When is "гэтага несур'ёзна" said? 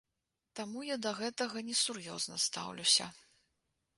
1.19-2.39